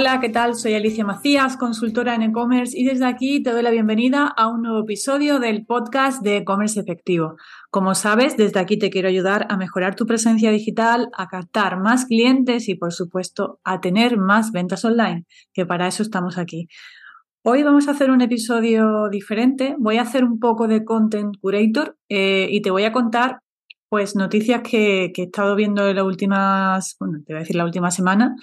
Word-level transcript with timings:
Hola, 0.00 0.20
¿qué 0.20 0.28
tal? 0.28 0.54
Soy 0.54 0.74
Alicia 0.74 1.04
Macías, 1.04 1.56
consultora 1.56 2.14
en 2.14 2.22
e-commerce 2.22 2.78
y 2.78 2.84
desde 2.84 3.04
aquí 3.04 3.42
te 3.42 3.50
doy 3.50 3.64
la 3.64 3.72
bienvenida 3.72 4.28
a 4.28 4.46
un 4.46 4.62
nuevo 4.62 4.82
episodio 4.82 5.40
del 5.40 5.66
podcast 5.66 6.22
de 6.22 6.36
e-commerce 6.36 6.78
efectivo. 6.78 7.34
Como 7.72 7.96
sabes, 7.96 8.36
desde 8.36 8.60
aquí 8.60 8.78
te 8.78 8.90
quiero 8.90 9.08
ayudar 9.08 9.48
a 9.50 9.56
mejorar 9.56 9.96
tu 9.96 10.06
presencia 10.06 10.52
digital, 10.52 11.08
a 11.16 11.26
captar 11.26 11.80
más 11.80 12.04
clientes 12.04 12.68
y, 12.68 12.76
por 12.76 12.92
supuesto, 12.92 13.58
a 13.64 13.80
tener 13.80 14.18
más 14.18 14.52
ventas 14.52 14.84
online, 14.84 15.26
que 15.52 15.66
para 15.66 15.88
eso 15.88 16.04
estamos 16.04 16.38
aquí. 16.38 16.68
Hoy 17.42 17.64
vamos 17.64 17.88
a 17.88 17.90
hacer 17.90 18.12
un 18.12 18.20
episodio 18.20 19.08
diferente. 19.10 19.74
Voy 19.80 19.96
a 19.96 20.02
hacer 20.02 20.22
un 20.22 20.38
poco 20.38 20.68
de 20.68 20.84
content 20.84 21.34
curator 21.40 21.96
eh, 22.08 22.46
y 22.48 22.62
te 22.62 22.70
voy 22.70 22.84
a 22.84 22.92
contar 22.92 23.40
pues 23.88 24.14
noticias 24.14 24.60
que, 24.62 25.10
que, 25.12 25.22
he 25.22 25.24
estado 25.24 25.56
viendo 25.56 25.88
en 25.88 25.96
las 25.96 26.04
últimas, 26.04 26.94
bueno, 27.00 27.18
te 27.26 27.32
voy 27.32 27.38
a 27.38 27.40
decir 27.40 27.56
la 27.56 27.64
última 27.64 27.90
semana 27.90 28.36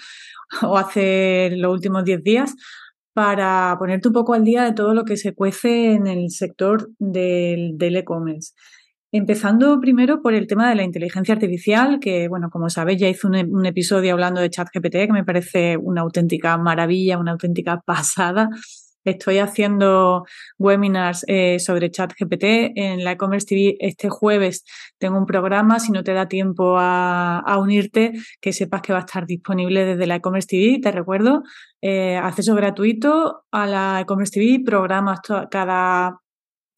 o 0.62 0.76
hace 0.76 1.50
los 1.56 1.72
últimos 1.72 2.04
10 2.04 2.22
días 2.22 2.54
para 3.12 3.74
ponerte 3.78 4.08
un 4.08 4.14
poco 4.14 4.34
al 4.34 4.44
día 4.44 4.64
de 4.64 4.72
todo 4.72 4.92
lo 4.92 5.04
que 5.04 5.16
se 5.16 5.34
cuece 5.34 5.92
en 5.92 6.06
el 6.06 6.30
sector 6.30 6.90
del, 6.98 7.78
e-commerce. 7.80 8.52
Empezando 9.10 9.80
primero 9.80 10.20
por 10.20 10.34
el 10.34 10.46
tema 10.46 10.68
de 10.68 10.74
la 10.74 10.82
inteligencia 10.82 11.32
artificial, 11.32 11.98
que, 11.98 12.28
bueno, 12.28 12.50
como 12.50 12.68
sabéis, 12.68 13.00
ya 13.00 13.08
hice 13.08 13.26
un, 13.26 13.36
un, 13.36 13.64
episodio 13.64 14.12
hablando 14.12 14.42
de 14.42 14.50
ChatGPT, 14.50 15.06
que 15.06 15.12
me 15.12 15.24
parece 15.24 15.78
una 15.78 16.02
auténtica 16.02 16.58
maravilla, 16.58 17.16
una 17.16 17.32
auténtica 17.32 17.80
pasada. 17.86 18.50
Estoy 19.06 19.38
haciendo 19.38 20.26
webinars 20.58 21.24
eh, 21.28 21.60
sobre 21.60 21.92
ChatGPT 21.92 22.42
en 22.74 23.04
la 23.04 23.12
e-commerce 23.12 23.46
TV 23.46 23.76
este 23.78 24.08
jueves. 24.08 24.64
Tengo 24.98 25.16
un 25.16 25.26
programa, 25.26 25.78
si 25.78 25.92
no 25.92 26.02
te 26.02 26.12
da 26.12 26.26
tiempo 26.26 26.74
a, 26.76 27.56
unirte, 27.60 28.14
que 28.40 28.52
sepas 28.52 28.82
que 28.82 28.92
va 28.92 28.98
a 28.98 29.06
estar 29.06 29.24
disponible 29.24 29.84
desde 29.84 30.08
la 30.08 30.16
e-commerce 30.16 30.48
TV. 30.48 30.80
Te 30.82 30.90
recuerdo, 30.90 31.44
eh, 31.80 32.16
acceso 32.16 32.56
gratuito 32.56 33.44
a 33.52 33.66
la 33.66 34.00
e-commerce 34.00 34.32
TV, 34.32 34.64
programas 34.64 35.20
cada 35.52 36.18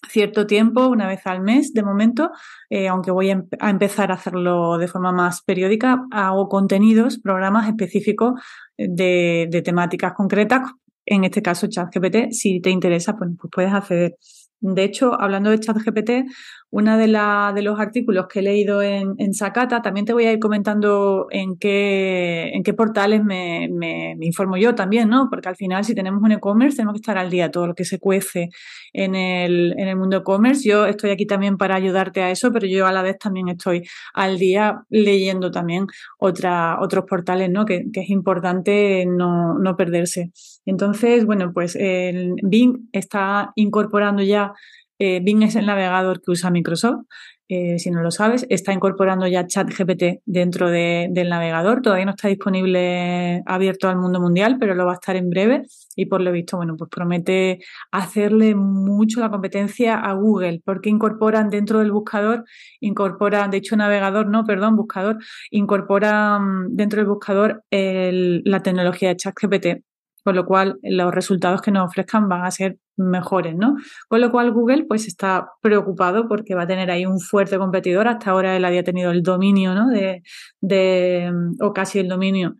cierto 0.06 0.46
tiempo, 0.46 0.86
una 0.86 1.08
vez 1.08 1.26
al 1.26 1.40
mes 1.40 1.72
de 1.72 1.82
momento, 1.82 2.30
eh, 2.68 2.88
aunque 2.88 3.10
voy 3.10 3.30
a, 3.30 3.42
empezar 3.70 4.10
a 4.10 4.16
hacerlo 4.16 4.76
de 4.76 4.86
forma 4.86 5.12
más 5.12 5.42
periódica, 5.42 6.04
hago 6.10 6.48
contenidos, 6.50 7.18
programas 7.18 7.68
específicos 7.68 8.38
de, 8.76 9.48
de 9.50 9.62
temáticas 9.62 10.12
concretas 10.12 10.60
en 11.10 11.24
este 11.24 11.42
caso 11.42 11.66
ChatGPT, 11.68 12.32
si 12.32 12.60
te 12.60 12.70
interesa, 12.70 13.16
pues, 13.16 13.30
pues 13.40 13.50
puedes 13.54 13.72
acceder. 13.72 14.16
De 14.60 14.84
hecho, 14.84 15.20
hablando 15.20 15.50
de 15.50 15.60
ChatGPT, 15.60 16.10
uno 16.70 16.98
de, 16.98 17.06
de 17.06 17.62
los 17.62 17.80
artículos 17.80 18.27
que 18.28 18.41
he 18.41 18.42
leído 18.42 18.83
en, 18.83 19.14
en 19.19 19.33
Sakata, 19.33 19.80
también 19.80 20.05
te 20.05 20.12
voy 20.12 20.27
a 20.27 20.33
ir 20.33 20.38
comentando 20.38 21.27
en 21.30 21.56
qué, 21.56 22.50
en 22.52 22.62
qué 22.62 22.75
portales 22.75 23.25
me, 23.25 23.69
me, 23.72 24.16
informo 24.20 24.56
yo 24.58 24.75
también, 24.75 25.08
¿no? 25.08 25.28
Porque 25.30 25.48
al 25.48 25.56
final, 25.56 25.84
si 25.84 25.94
tenemos 25.94 26.22
un 26.22 26.33
e-commerce, 26.33 26.77
tenemos 26.77 26.94
que 26.94 27.00
estar 27.00 27.16
al 27.16 27.30
día 27.30 27.50
todo 27.50 27.66
lo 27.66 27.75
que 27.75 27.86
se 27.86 27.98
cuece 27.98 28.50
en 28.92 29.14
el, 29.14 29.75
en 29.78 29.88
el 29.88 29.97
mundo 29.97 30.19
e-commerce. 30.19 30.69
Yo 30.69 30.84
estoy 30.84 31.10
aquí 31.10 31.27
también 31.27 31.56
para 31.56 31.75
ayudarte 31.75 32.22
a 32.22 32.30
eso, 32.30 32.52
pero 32.52 32.66
yo 32.66 32.86
a 32.86 32.92
la 32.92 33.03
vez 33.03 33.19
también 33.19 33.48
estoy 33.48 33.88
al 34.12 34.38
día 34.38 34.82
leyendo 34.91 35.50
también 35.50 35.86
otra, 36.19 36.78
otros 36.80 37.05
portales, 37.06 37.50
¿no? 37.50 37.64
Que, 37.64 37.86
que 37.92 38.00
es 38.00 38.10
importante 38.10 39.06
no, 39.06 39.58
no 39.58 39.77
perderse. 39.77 40.32
Entonces, 40.66 41.25
bueno, 41.25 41.53
pues 41.55 41.77
el 41.77 42.34
Bing 42.42 42.88
está 42.92 43.53
incorporando 43.55 44.22
ya, 44.22 44.53
eh, 44.98 45.20
Bing 45.22 45.42
es 45.42 45.56
el 45.56 45.66
navegador 45.66 46.20
que 46.22 46.32
usa 46.32 46.50
Microsoft, 46.50 47.04
eh, 47.50 47.78
si 47.78 47.91
no 47.91 48.03
lo 48.03 48.10
sabes, 48.10 48.47
está 48.50 48.75
incorporando 48.75 49.26
ya 49.26 49.47
ChatGPT 49.47 50.20
dentro 50.26 50.69
de, 50.69 51.09
del 51.10 51.31
navegador. 51.31 51.81
Todavía 51.81 52.04
no 52.04 52.10
está 52.10 52.28
disponible 52.28 53.42
abierto 53.47 53.88
al 53.88 53.97
mundo 53.97 54.20
mundial, 54.20 54.59
pero 54.60 54.75
lo 54.75 54.84
va 54.84 54.92
a 54.92 54.94
estar 54.97 55.16
en 55.16 55.31
breve. 55.31 55.62
Y 55.97 56.06
por 56.06 56.20
lo 56.20 56.31
visto, 56.31 56.59
bueno, 56.59 56.76
pues 56.76 56.91
promete 56.91 57.60
hacerle 57.91 58.54
mucho 58.54 59.20
la 59.20 59.31
competencia 59.31 59.98
a 59.98 60.12
Google, 60.12 60.60
porque 60.62 60.91
incorporan 60.91 61.48
dentro 61.48 61.78
del 61.78 61.91
buscador, 61.91 62.44
incorporan, 62.80 63.50
de 63.50 63.59
hecho, 63.59 63.76
navegador, 63.76 64.28
no, 64.28 64.44
perdón, 64.44 64.76
buscador, 64.76 65.19
incorporan 65.50 66.76
dentro 66.76 66.98
del 67.00 67.09
buscador 67.09 67.65
la 67.70 68.62
tecnología 68.62 69.09
de 69.10 69.16
ChatGPT 69.16 69.66
con 70.25 70.36
lo 70.36 70.44
cual 70.44 70.78
los 70.82 71.15
resultados 71.15 71.62
que 71.62 71.70
nos 71.70 71.86
ofrezcan 71.86 72.28
van 72.28 72.44
a 72.44 72.50
ser 72.50 72.76
mejores, 72.98 73.56
¿no? 73.56 73.76
Con 74.09 74.20
lo 74.20 74.31
cual 74.31 74.53
Google 74.53 74.84
pues 74.86 75.06
está 75.06 75.53
preocupado 75.62 76.28
porque 76.28 76.54
va 76.54 76.62
a 76.62 76.66
tener 76.66 76.91
ahí 76.91 77.06
un 77.06 77.20
fuerte 77.20 77.59
competidor. 77.59 78.09
Hasta 78.09 78.31
ahora 78.31 78.56
él 78.56 78.64
había 78.64 78.84
tenido 78.84 79.10
el 79.10 79.22
dominio, 79.22 79.75
¿no? 79.75 79.88
De, 79.88 80.22
de 80.60 81.32
o 81.60 81.72
casi 81.72 82.00
el 82.00 82.09
dominio 82.09 82.56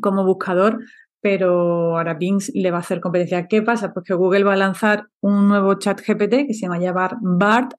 como 0.00 0.24
buscador, 0.24 0.80
pero 1.20 1.96
ahora 1.96 2.14
Bing 2.14 2.40
le 2.54 2.70
va 2.70 2.78
a 2.78 2.80
hacer 2.80 3.00
competencia. 3.00 3.46
¿Qué 3.48 3.62
pasa? 3.62 3.92
Pues 3.92 4.04
que 4.06 4.14
Google 4.14 4.44
va 4.44 4.54
a 4.54 4.56
lanzar 4.56 5.06
un 5.20 5.48
nuevo 5.48 5.74
chat 5.74 6.00
GPT 6.00 6.46
que 6.46 6.54
se 6.54 6.62
llama 6.62 6.78
llamar 6.78 7.16
BART 7.22 7.72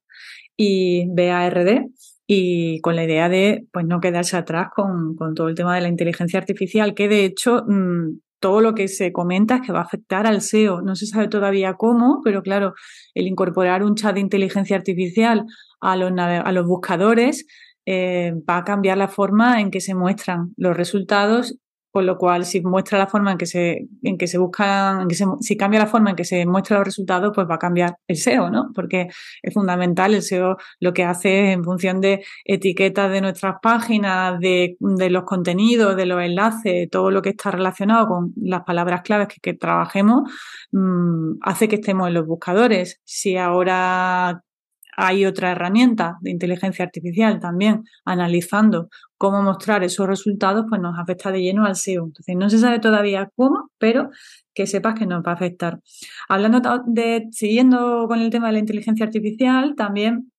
y 0.58 1.08
BARD 1.10 1.86
y 2.28 2.82
con 2.82 2.96
la 2.96 3.04
idea 3.04 3.30
de 3.30 3.68
pues 3.72 3.86
no 3.86 4.00
quedarse 4.00 4.36
atrás 4.38 4.70
con, 4.76 5.16
con, 5.16 5.36
todo 5.36 5.48
el 5.48 5.56
tema 5.56 5.76
de 5.76 5.82
la 5.82 5.90
inteligencia 5.90 6.40
artificial, 6.40 6.96
que 6.96 7.08
de 7.08 7.26
hecho 7.26 7.64
mm, 7.68 8.20
todo 8.40 8.62
lo 8.62 8.76
que 8.76 8.88
se 8.88 9.12
comenta 9.12 9.56
es 9.56 9.62
que 9.62 9.72
va 9.72 9.80
a 9.80 9.84
afectar 9.84 10.28
al 10.28 10.42
SEO. 10.42 10.82
No 10.82 10.96
se 10.96 11.08
sabe 11.08 11.28
todavía 11.28 11.76
cómo, 11.76 12.22
pero 12.24 12.42
claro, 12.42 12.74
el 13.14 13.28
incorporar 13.28 13.84
un 13.84 13.96
chat 13.96 14.16
de 14.16 14.22
inteligencia 14.22 14.76
artificial 14.76 15.46
a 15.82 15.96
los, 15.96 16.12
a 16.18 16.52
los 16.52 16.66
buscadores 16.66 17.46
eh, 17.86 18.34
va 18.50 18.58
a 18.58 18.64
cambiar 18.64 18.98
la 18.98 19.08
forma 19.08 19.62
en 19.62 19.72
que 19.72 19.82
se 19.82 19.94
muestran 19.94 20.54
los 20.58 20.76
resultados 20.76 21.58
con 21.96 22.06
lo 22.06 22.18
cual, 22.18 22.44
si 22.44 22.60
muestra 22.60 22.98
la 22.98 23.08
forma 23.08 23.32
en 23.32 23.38
que 23.38 23.46
se, 23.46 23.88
en 24.04 24.18
que 24.18 24.28
se 24.28 24.38
buscan, 24.38 25.08
que 25.08 25.16
si 25.16 25.56
cambia 25.56 25.80
la 25.80 25.88
forma 25.88 26.10
en 26.10 26.18
que 26.18 26.26
se 26.26 26.46
muestran 26.46 26.80
los 26.80 26.88
resultados, 26.88 27.32
pues 27.34 27.48
va 27.50 27.56
a 27.56 27.58
cambiar 27.58 27.96
el 28.06 28.18
SEO, 28.18 28.50
¿no? 28.50 28.72
Porque 28.76 29.08
es 29.42 29.54
fundamental. 29.54 30.14
El 30.14 30.22
SEO 30.22 30.58
lo 30.82 30.92
que 30.94 31.06
hace 31.06 31.46
es 31.46 31.54
en 31.54 31.64
función 31.64 32.02
de 32.02 32.26
etiquetas 32.44 33.10
de 33.10 33.22
nuestras 33.22 33.56
páginas, 33.62 34.42
de, 34.42 34.76
de 34.82 35.10
los 35.10 35.24
contenidos, 35.24 35.96
de 35.96 36.06
los 36.06 36.22
enlaces, 36.22 36.90
todo 36.90 37.12
lo 37.12 37.22
que 37.22 37.30
está 37.30 37.52
relacionado 37.52 38.10
con 38.10 38.34
las 38.36 38.64
palabras 38.64 39.02
claves 39.02 39.30
que, 39.42 39.54
trabajemos, 39.54 40.30
mmm, 40.74 41.38
hace 41.44 41.70
que 41.70 41.76
estemos 41.76 42.10
en 42.10 42.16
los 42.16 42.28
buscadores. 42.28 43.00
Si 43.06 43.38
ahora 43.38 44.44
hay 44.98 45.26
otra 45.26 45.52
herramienta 45.52 46.18
de 46.22 46.32
inteligencia 46.32 46.86
artificial 46.86 47.40
también 47.40 47.84
analizando 48.06 48.90
cómo 49.18 49.42
mostrar 49.42 49.84
esos 49.84 50.08
resultados, 50.08 50.66
pues 50.70 50.82
nos 50.82 50.98
afecta 51.00 51.32
de 51.32 51.42
lleno 51.42 51.66
al 51.66 51.76
SEO. 51.76 52.06
Entonces, 52.06 52.36
no 52.36 52.50
se 52.50 52.58
sabe 52.58 52.80
todavía 52.80 53.30
cómo, 53.36 53.70
pero 53.78 54.10
que 54.54 54.68
sepas 54.68 54.96
que 54.96 55.06
nos 55.06 55.24
va 55.24 55.32
a 55.32 55.36
afectar. 55.36 55.80
Hablando 56.30 56.62
de, 56.88 57.28
siguiendo 57.32 58.08
con 58.08 58.22
el 58.22 58.30
tema 58.30 58.48
de 58.48 58.54
la 58.54 58.60
inteligencia 58.60 59.06
artificial, 59.06 59.76
también 59.76 60.32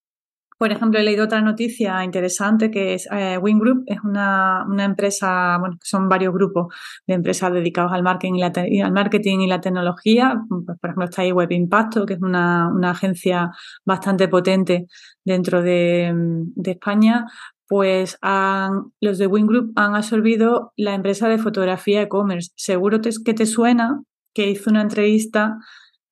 por 0.59 0.73
ejemplo, 0.73 0.99
he 0.99 1.03
leído 1.03 1.25
otra 1.25 1.43
noticia 1.43 2.03
interesante 2.03 2.71
que 2.71 2.95
es 2.95 3.07
eh, 3.13 3.39
Wing 3.39 3.59
Group, 3.59 3.85
es 3.87 3.99
una, 4.03 4.65
una, 4.67 4.85
empresa, 4.85 5.59
bueno, 5.59 5.77
son 5.83 6.09
varios 6.09 6.33
grupos 6.33 6.75
de 7.07 7.15
empresas 7.15 7.53
dedicados 7.53 7.93
al 7.93 8.03
marketing 8.03 8.35
y 8.35 8.41
la, 8.41 8.53
al 8.87 8.93
marketing 8.93 9.41
y 9.41 9.47
la 9.47 9.61
tecnología. 9.61 10.41
Pues, 10.49 10.79
por 10.79 10.91
ejemplo, 10.91 11.05
está 11.05 11.23
ahí 11.23 11.33
Web 11.33 11.53
Impacto, 11.53 12.07
que 12.07 12.15
es 12.15 12.23
una, 12.23 12.69
una 12.69 12.91
agencia 12.93 13.51
bastante 13.85 14.29
potente 14.29 14.87
dentro 15.25 15.63
de, 15.63 16.13
de 16.15 16.71
España. 16.71 17.27
Pues 17.69 18.17
han, 18.23 18.93
los 19.01 19.19
de 19.19 19.27
Wing 19.27 19.47
Group 19.47 19.73
han 19.77 19.95
absorbido 19.95 20.73
la 20.77 20.95
empresa 20.95 21.29
de 21.29 21.39
fotografía 21.39 22.03
e-commerce. 22.03 22.53
Seguro 22.57 23.01
que 23.03 23.35
te 23.35 23.45
suena 23.45 24.01
que 24.33 24.51
hizo 24.51 24.71
una 24.71 24.83
entrevista 24.83 25.59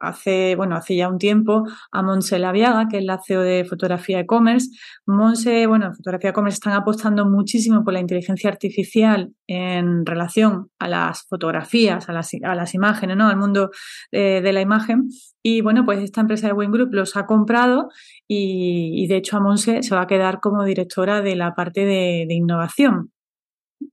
hace, 0.06 0.54
bueno, 0.56 0.76
hace 0.76 0.96
ya 0.96 1.08
un 1.08 1.18
tiempo 1.18 1.64
a 1.92 2.02
Monse 2.02 2.38
Laviaga, 2.38 2.88
que 2.88 2.98
es 2.98 3.04
la 3.04 3.20
CEO 3.24 3.42
de 3.42 3.64
Fotografía 3.64 4.20
e-commerce. 4.20 4.70
Monse, 5.06 5.66
bueno, 5.66 5.92
Fotografía 5.94 6.30
e-commerce 6.30 6.56
están 6.56 6.74
apostando 6.74 7.26
muchísimo 7.26 7.84
por 7.84 7.92
la 7.92 8.00
inteligencia 8.00 8.50
artificial 8.50 9.32
en 9.46 10.06
relación 10.06 10.70
a 10.78 10.88
las 10.88 11.24
fotografías, 11.28 12.08
a 12.08 12.12
las, 12.12 12.30
a 12.42 12.54
las 12.54 12.74
imágenes, 12.74 13.16
¿no? 13.16 13.28
Al 13.28 13.36
mundo 13.36 13.70
eh, 14.12 14.40
de 14.42 14.52
la 14.52 14.60
imagen. 14.60 15.08
Y 15.42 15.60
bueno, 15.60 15.84
pues 15.84 16.00
esta 16.00 16.20
empresa 16.20 16.46
de 16.46 16.52
Wing 16.54 16.70
Group 16.70 16.92
los 16.92 17.16
ha 17.16 17.26
comprado 17.26 17.88
y, 18.26 19.06
de 19.08 19.16
hecho 19.16 19.36
a 19.36 19.40
Monse 19.40 19.82
se 19.82 19.94
va 19.94 20.02
a 20.02 20.06
quedar 20.06 20.40
como 20.40 20.64
directora 20.64 21.20
de 21.20 21.36
la 21.36 21.54
parte 21.54 21.84
de 21.84 22.26
innovación. 22.30 23.10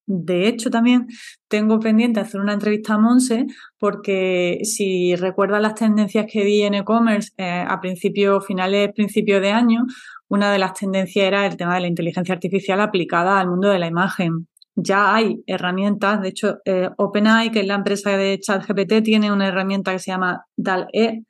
De 0.06 0.48
hecho, 0.48 0.70
también 0.70 1.08
tengo 1.48 1.80
pendiente 1.80 2.20
hacer 2.20 2.42
una 2.42 2.54
entrevista 2.54 2.96
a 2.96 2.98
Monse 2.98 3.46
porque 3.80 4.60
si 4.64 5.16
recuerdas 5.16 5.62
las 5.62 5.76
tendencias 5.76 6.26
que 6.32 6.44
vi 6.44 6.62
en 6.62 6.76
e-commerce 6.76 7.32
eh, 7.38 7.66
a 7.68 7.80
principios, 7.82 8.46
finales, 8.46 8.92
principios 8.94 9.42
de 9.42 9.52
año, 9.52 9.86
una 10.28 10.52
de 10.52 10.60
las 10.60 10.74
tendencias 10.74 11.26
era 11.26 11.46
el 11.46 11.58
tema 11.58 11.76
de 11.76 11.82
la 11.82 11.88
inteligencia 11.88 12.34
artificial 12.34 12.80
aplicada 12.82 13.40
al 13.40 13.50
mundo 13.50 13.70
de 13.70 13.80
la 13.80 13.88
imagen. 13.88 14.48
Ya 14.76 15.14
hay 15.14 15.44
herramientas, 15.48 16.22
de 16.22 16.30
hecho, 16.30 16.60
eh, 16.64 16.90
OpenAI, 16.98 17.52
que 17.52 17.60
es 17.60 17.68
la 17.68 17.76
empresa 17.76 18.16
de 18.16 18.40
ChatGPT, 18.40 19.04
tiene 19.04 19.32
una 19.32 19.48
herramienta 19.48 19.92
que 19.92 20.00
se 20.00 20.12
llama 20.12 20.46
DAL-E, 20.56 21.26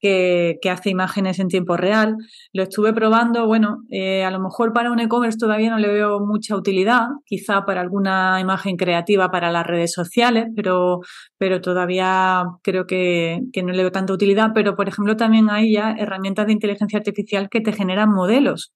que, 0.00 0.58
hace 0.70 0.90
imágenes 0.90 1.38
en 1.38 1.48
tiempo 1.48 1.76
real. 1.76 2.16
Lo 2.52 2.62
estuve 2.64 2.92
probando, 2.92 3.46
bueno, 3.46 3.78
eh, 3.90 4.24
a 4.24 4.30
lo 4.30 4.40
mejor 4.40 4.72
para 4.72 4.90
un 4.90 5.00
e-commerce 5.00 5.38
todavía 5.38 5.70
no 5.70 5.78
le 5.78 5.88
veo 5.88 6.20
mucha 6.20 6.56
utilidad, 6.56 7.08
quizá 7.24 7.64
para 7.64 7.80
alguna 7.80 8.38
imagen 8.40 8.76
creativa 8.76 9.30
para 9.30 9.50
las 9.50 9.66
redes 9.66 9.92
sociales, 9.92 10.46
pero, 10.54 11.00
pero 11.38 11.60
todavía 11.60 12.44
creo 12.62 12.86
que, 12.86 13.40
que 13.52 13.62
no 13.62 13.72
le 13.72 13.82
veo 13.82 13.92
tanta 13.92 14.12
utilidad. 14.12 14.50
Pero, 14.54 14.76
por 14.76 14.88
ejemplo, 14.88 15.16
también 15.16 15.50
hay 15.50 15.72
ya 15.72 15.92
herramientas 15.92 16.46
de 16.46 16.52
inteligencia 16.52 16.98
artificial 16.98 17.48
que 17.48 17.60
te 17.60 17.72
generan 17.72 18.10
modelos. 18.10 18.72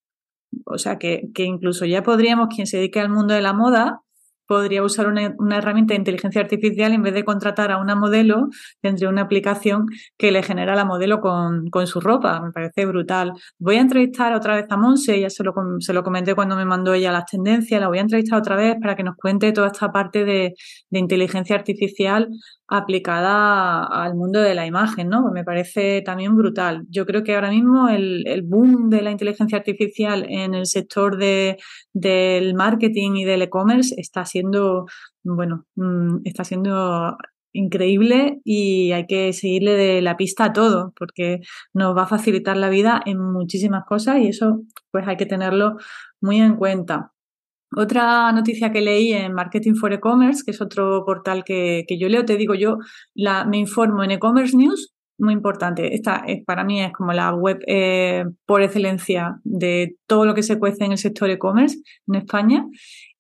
O 0.67 0.79
sea, 0.79 0.99
que, 0.99 1.29
que 1.35 1.45
incluso 1.45 1.87
ya 1.87 2.03
podríamos, 2.03 2.49
quien 2.55 2.67
se 2.67 2.77
dedique 2.77 3.01
al 3.01 3.09
mundo 3.09 3.35
de 3.35 3.43
la 3.43 3.53
moda, 3.53 4.01
podría 4.47 4.83
usar 4.83 5.07
una, 5.07 5.57
herramienta 5.57 5.95
de 5.95 5.99
inteligencia 5.99 6.41
artificial 6.41 6.93
en 6.93 7.03
vez 7.03 7.15
de 7.15 7.25
contratar 7.25 7.73
a 7.73 7.79
una 7.79 7.95
modelo, 7.95 8.49
tendría 8.81 9.09
una 9.09 9.23
aplicación 9.23 9.87
que 10.19 10.33
le 10.33 10.43
genera 10.43 10.75
la 10.75 10.85
modelo 10.85 11.21
con, 11.21 11.71
su 11.87 12.01
ropa. 12.01 12.41
Me 12.41 12.53
parece 12.53 12.87
brutal. 12.87 13.33
Voy 13.59 13.77
a 13.77 13.81
entrevistar 13.81 14.33
otra 14.35 14.57
vez 14.57 14.67
a 14.71 14.77
Monse, 14.77 15.21
ya 15.21 15.31
se 15.31 15.43
lo, 15.43 15.53
se 15.81 15.93
lo 15.93 16.03
comenté 16.03 16.35
cuando 16.35 16.57
me 16.57 16.65
mandó 16.65 16.95
ella 16.95 17.13
las 17.13 17.27
tendencias, 17.27 17.81
la 17.81 17.89
voy 17.89 17.99
a 17.99 18.03
entrevistar 18.03 18.39
otra 18.39 18.57
vez 18.57 18.77
para 18.81 18.97
que 18.97 19.03
nos 19.03 19.17
cuente 19.17 19.53
toda 19.53 19.69
esta 19.69 19.91
parte 19.91 20.25
de, 20.25 20.55
de 20.91 20.99
inteligencia 20.99 21.57
artificial 21.57 22.29
aplicada 22.73 23.85
al 23.85 24.15
mundo 24.15 24.41
de 24.41 24.55
la 24.55 24.67
imagen, 24.67 25.11
¿no? 25.11 25.21
Pues 25.21 25.35
me 25.35 25.45
parece 25.45 26.01
también 26.01 26.35
brutal. 26.35 26.85
Yo 26.89 27.05
creo 27.05 27.23
que 27.23 27.35
ahora 27.35 27.51
mismo 27.51 27.91
el, 27.91 28.43
boom 28.45 28.89
de 28.89 29.03
la 29.03 29.11
inteligencia 29.11 29.59
artificial 29.59 30.25
en 30.27 30.55
el 30.55 30.65
sector 30.65 31.19
de, 31.19 31.59
del 31.93 32.55
marketing 32.55 33.17
y 33.17 33.25
del 33.25 33.43
e-commerce 33.43 33.95
está 33.99 34.25
siendo, 34.25 34.42
bueno, 35.23 35.67
mm, 35.77 36.21
está 36.25 36.45
siendo 36.45 37.17
increíble 37.53 38.41
y 38.45 38.93
hay 38.93 39.07
que 39.07 39.33
seguirle 39.33 39.73
de 39.73 40.03
la 40.03 40.17
pista 40.17 40.47
a 40.47 40.53
todo 40.53 40.93
porque 40.99 41.41
nos 41.75 41.97
va 41.97 42.05
a 42.05 42.07
facilitar 42.07 42.57
la 42.57 42.71
vida 42.71 43.03
en 43.05 43.19
muchísimas 43.19 43.85
cosas 43.85 44.19
y 44.19 44.29
eso 44.29 44.63
pues 44.91 45.07
hay 45.07 45.17
que 45.17 45.27
tenerlo 45.27 45.77
muy 46.21 46.41
en 46.41 46.57
cuenta. 46.57 47.13
Otra 47.75 48.31
noticia 48.33 48.71
que 48.71 48.83
leí 48.83 49.13
en 49.13 49.33
Marketing 49.33 49.75
for 49.75 49.93
E-Commerce, 49.93 50.43
que 50.45 50.51
es 50.51 50.61
otro 50.61 51.05
portal 51.07 51.43
que, 51.43 51.87
yo 51.99 52.09
leo, 52.09 52.25
te 52.25 52.37
digo 52.37 52.55
yo, 52.55 52.79
la, 53.15 53.47
me 53.47 53.57
informo 53.57 54.05
en 54.05 54.11
e-commerce 54.11 54.55
news, 54.55 54.93
muy 55.19 55.33
importante. 55.33 55.95
Esta 55.95 56.23
es, 56.27 56.45
para 56.45 56.65
mí 56.65 56.83
es 56.83 56.93
como 56.93 57.13
la 57.15 57.35
web 57.35 57.61
eh, 57.67 58.25
por 58.45 58.61
excelencia 58.61 59.41
de 59.45 59.97
todo 60.07 60.27
lo 60.27 60.35
que 60.35 60.43
se 60.43 60.59
cuece 60.59 60.85
en 60.85 60.93
el 60.93 60.99
sector 60.99 61.31
e-commerce 61.31 61.79
en 62.09 62.17
España. 62.17 62.67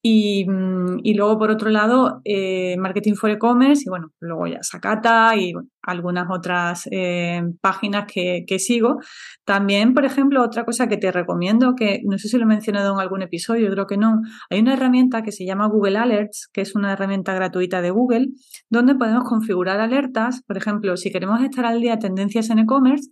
Mm, 0.04 0.98
y, 1.04 1.14
luego, 1.14 1.38
por 1.38 1.50
otro 1.50 1.70
lado, 1.70 2.20
eh, 2.24 2.76
Marketing 2.76 3.14
for 3.14 3.30
E-Commerce 3.30 3.84
y 3.86 3.88
bueno, 3.88 4.08
luego 4.18 4.48
ya 4.48 4.58
Sakata 4.62 5.36
y 5.36 5.52
algunas 5.82 6.26
otras 6.30 6.88
eh, 6.90 7.42
páginas 7.60 8.06
que, 8.12 8.44
sigo. 8.58 8.98
También, 9.44 9.94
por 9.94 10.04
ejemplo, 10.04 10.42
otra 10.42 10.64
cosa 10.64 10.88
que 10.88 10.96
te 10.96 11.12
recomiendo, 11.12 11.74
que 11.76 12.00
no 12.04 12.18
sé 12.18 12.28
si 12.28 12.36
lo 12.36 12.44
he 12.44 12.46
mencionado 12.46 12.92
en 12.94 13.00
algún 13.00 13.22
episodio, 13.22 13.70
creo 13.70 13.86
que 13.86 13.96
no, 13.96 14.20
hay 14.50 14.60
una 14.60 14.74
herramienta 14.74 15.22
que 15.22 15.32
se 15.32 15.44
llama 15.44 15.68
Google 15.68 15.98
Alerts, 15.98 16.48
que 16.52 16.62
es 16.62 16.74
una 16.74 16.92
herramienta 16.92 17.34
gratuita 17.34 17.80
de 17.80 17.90
Google, 17.90 18.28
donde 18.70 18.94
podemos 18.96 19.24
configurar 19.24 19.80
alertas. 19.80 20.42
Por 20.46 20.56
ejemplo, 20.56 20.96
si 20.96 21.10
queremos 21.12 21.40
estar 21.42 21.64
al 21.64 21.80
día 21.80 21.98
tendencias 21.98 22.50
en 22.50 22.58
e-commerce, 22.60 23.10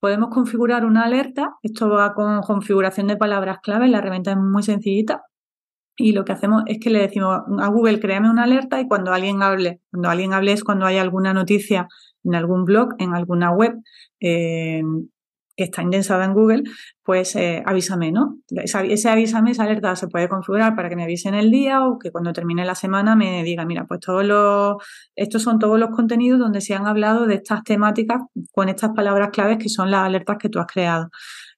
podemos 0.00 0.30
configurar 0.30 0.84
una 0.84 1.04
alerta. 1.04 1.50
Esto 1.62 1.88
va 1.88 2.14
con 2.14 2.40
configuración 2.42 3.06
de 3.06 3.16
palabras 3.16 3.58
clave, 3.62 3.88
la 3.88 3.98
herramienta 3.98 4.32
es 4.32 4.38
muy 4.38 4.62
sencillita 4.62 5.22
y 5.96 6.12
lo 6.12 6.24
que 6.24 6.32
hacemos 6.32 6.62
es 6.66 6.78
que 6.80 6.90
le 6.90 7.00
decimos 7.00 7.42
a 7.60 7.68
Google, 7.68 8.00
créame 8.00 8.30
una 8.30 8.44
alerta 8.44 8.80
y 8.80 8.88
cuando 8.88 9.12
alguien 9.12 9.42
hable, 9.42 9.80
cuando 9.90 10.08
alguien 10.08 10.32
hable 10.32 10.52
es 10.52 10.64
cuando 10.64 10.86
hay 10.86 10.98
alguna 10.98 11.34
noticia 11.34 11.88
en 12.24 12.34
algún 12.34 12.64
blog, 12.64 12.94
en 12.98 13.14
alguna 13.14 13.50
web 13.50 13.74
eh, 14.20 14.82
que 15.56 15.64
está 15.64 15.82
indensada 15.82 16.24
en 16.24 16.32
Google, 16.32 16.62
pues 17.04 17.36
eh, 17.36 17.62
avísame, 17.66 18.10
¿no? 18.10 18.38
Ese, 18.48 19.08
avísame, 19.08 19.50
esa 19.50 19.64
alerta 19.64 19.94
se 19.96 20.08
puede 20.08 20.28
configurar 20.28 20.74
para 20.74 20.88
que 20.88 20.96
me 20.96 21.04
avisen 21.04 21.34
el 21.34 21.50
día 21.50 21.86
o 21.86 21.98
que 21.98 22.10
cuando 22.10 22.32
termine 22.32 22.64
la 22.64 22.74
semana 22.74 23.14
me 23.16 23.42
diga, 23.44 23.66
mira, 23.66 23.84
pues 23.84 24.00
todos 24.00 24.24
los, 24.24 24.76
estos 25.14 25.42
son 25.42 25.58
todos 25.58 25.78
los 25.78 25.90
contenidos 25.90 26.38
donde 26.40 26.62
se 26.62 26.74
han 26.74 26.86
hablado 26.86 27.26
de 27.26 27.34
estas 27.34 27.64
temáticas 27.64 28.22
con 28.52 28.70
estas 28.70 28.92
palabras 28.94 29.28
claves 29.30 29.58
que 29.58 29.68
son 29.68 29.90
las 29.90 30.06
alertas 30.06 30.38
que 30.38 30.48
tú 30.48 30.58
has 30.58 30.66
creado. 30.66 31.10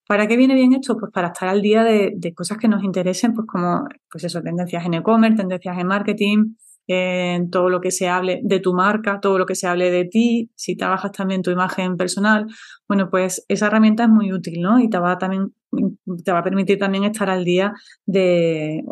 ¿Para 0.07 0.27
qué 0.29 0.37
viene 0.37 0.55
bien 0.55 0.75
esto? 0.75 0.97
Pues 0.99 1.11
para 1.13 1.29
estar 1.29 1.49
al 1.49 1.63
día 1.63 1.83
de, 1.83 2.35
cosas 2.35 2.59
que 2.59 2.69
nos 2.69 2.85
interesen, 2.85 3.33
pues 3.35 3.47
como, 3.47 3.87
pues 4.11 4.25
eso, 4.25 4.43
tendencias 4.43 4.85
en 4.85 4.95
e-commerce, 4.95 5.39
tendencias 5.39 5.79
en 5.79 5.87
marketing, 5.87 6.55
en 6.87 7.51
todo 7.51 7.71
lo 7.71 7.81
que 7.81 7.91
se 7.91 8.09
hable 8.09 8.41
de 8.43 8.61
tu 8.61 8.75
marca, 8.75 9.21
todo 9.21 9.39
lo 9.39 9.47
que 9.47 9.55
se 9.55 9.67
hable 9.67 9.91
de 9.91 10.05
ti, 10.05 10.51
si 10.55 10.77
trabajas 10.77 11.13
también 11.13 11.43
tu 11.43 11.51
imagen 11.51 11.97
personal, 11.97 12.47
bueno, 12.89 13.11
pues 13.11 13.45
esa 13.49 13.67
herramienta 13.69 14.05
es 14.05 14.11
muy 14.11 14.33
útil, 14.33 14.61
¿no? 14.61 14.79
Y 14.81 14.91
te 14.91 14.99
va 14.99 15.19
también 15.19 15.53
te 16.25 16.33
va 16.33 16.41
a 16.41 16.45
permitir 16.45 16.79
también 16.79 17.05
estar 17.05 17.31
al 17.31 17.45
día 17.45 17.73
de, 18.07 18.83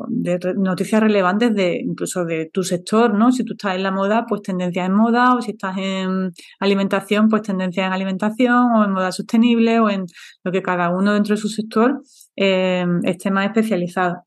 noticias 0.57 1.01
relevantes 1.01 1.55
de 1.55 1.81
incluso 1.81 2.25
de 2.25 2.51
tu 2.53 2.63
sector, 2.63 3.15
¿no? 3.15 3.33
Si 3.33 3.45
tú 3.45 3.55
estás 3.55 3.77
en 3.77 3.83
la 3.83 3.91
moda, 3.91 4.27
pues 4.29 4.43
tendencias 4.43 4.87
en 4.87 4.95
moda, 4.95 5.35
o 5.35 5.43
si 5.43 5.53
estás 5.53 5.77
en 5.79 6.33
alimentación, 6.61 7.29
pues 7.29 7.43
tendencias 7.43 7.87
en 7.87 7.93
alimentación, 7.93 8.73
o 8.77 8.85
en 8.85 8.93
moda 8.93 9.13
sostenible, 9.13 9.81
o 9.81 9.91
en 9.91 10.07
lo 10.45 10.53
que 10.53 10.63
cada 10.63 10.91
uno 10.91 11.15
dentro 11.15 11.35
de 11.35 11.41
su 11.41 11.49
sector 11.49 12.03
eh, 12.37 12.85
esté 13.05 13.31
más 13.31 13.47
especializado. 13.47 14.25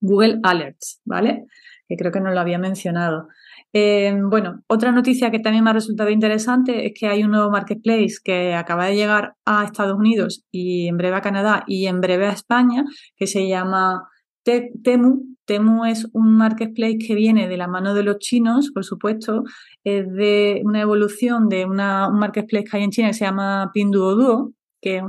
Google 0.00 0.40
Alerts, 0.42 1.00
¿vale? 1.04 1.44
Que 1.90 1.96
creo 1.96 2.12
que 2.12 2.20
no 2.20 2.30
lo 2.30 2.38
había 2.38 2.58
mencionado. 2.58 3.26
Eh, 3.72 4.16
bueno, 4.22 4.62
otra 4.68 4.92
noticia 4.92 5.32
que 5.32 5.40
también 5.40 5.64
me 5.64 5.70
ha 5.70 5.72
resultado 5.72 6.08
interesante 6.10 6.86
es 6.86 6.92
que 6.94 7.08
hay 7.08 7.24
un 7.24 7.32
nuevo 7.32 7.50
marketplace 7.50 8.14
que 8.22 8.54
acaba 8.54 8.86
de 8.86 8.94
llegar 8.94 9.34
a 9.44 9.64
Estados 9.64 9.98
Unidos 9.98 10.44
y 10.52 10.86
en 10.86 10.96
breve 10.96 11.16
a 11.16 11.20
Canadá 11.20 11.64
y 11.66 11.86
en 11.86 12.00
breve 12.00 12.26
a 12.26 12.32
España, 12.32 12.84
que 13.16 13.26
se 13.26 13.48
llama 13.48 14.08
Temu. 14.44 15.24
Temu 15.46 15.84
es 15.84 16.06
un 16.12 16.36
marketplace 16.36 16.98
que 17.04 17.16
viene 17.16 17.48
de 17.48 17.56
la 17.56 17.66
mano 17.66 17.92
de 17.92 18.04
los 18.04 18.18
chinos, 18.18 18.70
por 18.72 18.84
supuesto, 18.84 19.42
es 19.82 20.08
de 20.12 20.62
una 20.64 20.80
evolución 20.80 21.48
de 21.48 21.64
un 21.64 21.74
marketplace 21.76 22.66
que 22.70 22.76
hay 22.76 22.84
en 22.84 22.90
China 22.90 23.08
que 23.08 23.14
se 23.14 23.24
llama 23.24 23.72
Pinduoduo, 23.74 24.52
que 24.80 25.02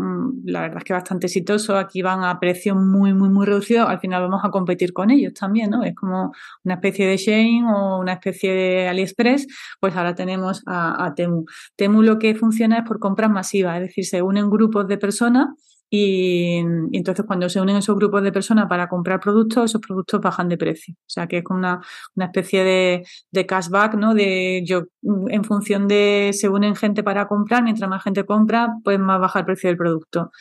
la 0.46 0.62
verdad 0.62 0.78
es 0.80 0.84
que 0.84 0.94
bastante 0.94 1.28
exitoso. 1.28 1.78
Aquí 1.78 2.02
van 2.02 2.24
a 2.24 2.40
precios 2.40 2.76
muy, 2.78 3.14
muy, 3.14 3.30
muy 3.30 3.46
reducidos. 3.46 3.90
Al 3.90 4.00
final 4.00 4.22
vamos 4.24 4.42
a 4.44 4.52
competir 4.52 4.94
con 4.94 5.12
ellos 5.12 5.34
también, 5.34 5.70
¿no? 5.70 5.84
Es 5.84 5.96
como 5.96 6.34
una 6.64 6.76
especie 6.76 7.08
de 7.08 7.18
Shane 7.18 7.64
o 7.74 8.00
una 8.00 8.14
especie 8.14 8.54
de 8.54 8.88
AliExpress. 8.90 9.48
Pues 9.80 9.96
ahora 9.96 10.16
tenemos 10.16 10.64
a, 10.66 11.14
Temu. 11.16 11.46
Temu 11.76 12.02
lo 12.02 12.20
que 12.20 12.36
funciona 12.36 12.80
es 12.80 12.84
por 12.84 13.00
compras 13.00 13.32
masivas, 13.32 13.78
es 13.78 13.88
decir, 13.88 14.06
se 14.06 14.22
unen 14.22 14.50
grupos 14.50 14.88
de 14.88 14.98
personas 14.98 15.48
y, 15.94 16.60
entonces 16.94 17.26
cuando 17.28 17.50
se 17.50 17.60
unen 17.60 17.76
esos 17.76 17.98
grupos 17.98 18.24
de 18.24 18.32
personas 18.32 18.68
para 18.70 18.88
comprar 18.88 19.20
productos, 19.20 19.66
esos 19.66 19.82
productos 19.82 20.22
bajan 20.22 20.48
de 20.48 20.58
precio. 20.58 20.96
O 20.98 21.10
sea 21.10 21.28
que 21.28 21.40
es 21.40 21.44
como 21.44 21.60
una, 21.60 21.82
una 22.16 22.26
especie 22.28 22.64
de, 22.64 23.04
de, 23.32 23.46
cashback, 23.46 23.96
¿no? 23.96 24.14
De 24.14 24.64
yo, 24.66 24.84
en 25.04 25.44
función 25.44 25.90
de 25.90 26.32
se 26.34 26.48
unen 26.48 26.76
gente 26.78 27.04
para 27.04 27.28
comprar, 27.28 27.62
mientras 27.64 27.90
más 27.90 28.04
gente 28.04 28.26
compra, 28.26 28.70
pues 28.86 29.00
más 29.00 29.20
baja 29.20 29.40
el 29.40 29.46
precio 29.46 29.70
del 29.70 29.78
producto. 29.78 30.32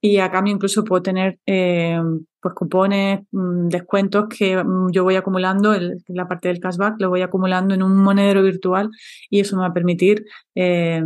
Y 0.00 0.18
a 0.18 0.30
cambio 0.30 0.54
incluso 0.54 0.84
puedo 0.84 1.02
tener 1.02 1.38
eh, 1.44 2.00
pues 2.40 2.54
cupones, 2.54 3.20
mm, 3.30 3.68
descuentos 3.68 4.26
que 4.28 4.56
mm, 4.62 4.90
yo 4.92 5.04
voy 5.04 5.16
acumulando, 5.16 5.74
en 5.74 5.98
la 6.08 6.26
parte 6.28 6.48
del 6.48 6.60
cashback 6.60 7.00
lo 7.00 7.10
voy 7.10 7.22
acumulando 7.22 7.74
en 7.74 7.82
un 7.82 7.96
monedero 7.96 8.42
virtual 8.42 8.90
y 9.28 9.40
eso 9.40 9.56
me 9.56 9.62
va 9.62 9.68
a 9.68 9.74
permitir 9.74 10.24
eh, 10.54 11.02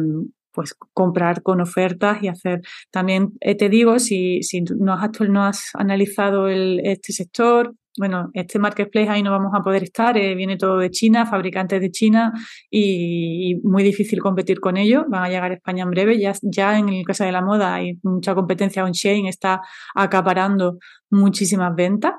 pues 0.53 0.75
comprar 0.93 1.43
con 1.43 1.61
ofertas 1.61 2.23
y 2.23 2.29
hacer 2.29 2.61
también 2.91 3.33
eh, 3.41 3.57
te 3.57 3.69
digo 3.69 3.99
si, 3.99 4.43
si 4.43 4.63
no 4.63 4.95
has, 4.95 5.11
no 5.21 5.45
has 5.45 5.71
analizado 5.75 6.49
el, 6.49 6.81
este 6.85 7.13
sector 7.13 7.75
bueno, 7.99 8.31
este 8.33 8.59
marketplace 8.59 9.09
ahí 9.11 9.23
no 9.23 9.31
vamos 9.31 9.53
a 9.55 9.63
poder 9.63 9.83
estar, 9.83 10.17
eh, 10.17 10.35
viene 10.35 10.57
todo 10.57 10.79
de 10.79 10.91
China, 10.91 11.27
fabricantes 11.27 11.81
de 11.81 11.91
China 11.91 12.33
y, 12.71 13.57
muy 13.65 13.83
difícil 13.83 14.21
competir 14.21 14.61
con 14.61 14.77
ellos. 14.77 15.05
Van 15.09 15.25
a 15.25 15.29
llegar 15.29 15.51
a 15.51 15.55
España 15.55 15.85
en 15.85 15.91
breve. 15.91 16.19
Ya, 16.19 16.33
ya 16.43 16.79
en 16.79 16.89
el 16.89 17.05
caso 17.05 17.25
de 17.25 17.33
la 17.33 17.43
moda 17.43 17.75
hay 17.75 17.99
mucha 18.03 18.35
competencia. 18.35 18.85
On 18.85 18.93
Shane 18.93 19.29
está 19.29 19.61
acaparando 19.95 20.79
muchísimas 21.11 21.75
ventas 21.75 22.13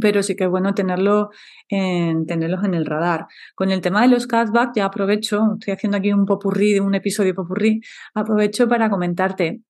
pero 0.00 0.22
sí 0.22 0.36
que 0.36 0.44
es 0.44 0.50
bueno 0.50 0.74
tenerlo 0.74 1.30
en, 1.68 2.26
tenerlos 2.26 2.64
en 2.64 2.74
el 2.74 2.86
radar. 2.86 3.26
Con 3.54 3.70
el 3.70 3.80
tema 3.80 4.02
de 4.02 4.08
los 4.08 4.26
cashback, 4.26 4.72
ya 4.76 4.86
aprovecho, 4.86 5.54
estoy 5.58 5.74
haciendo 5.74 5.98
aquí 5.98 6.12
un 6.12 6.26
popurrí, 6.26 6.78
un 6.80 6.94
episodio 6.94 7.34
popurrí, 7.34 7.80
aprovecho 8.14 8.68
para 8.68 8.90
comentarte 8.90 9.60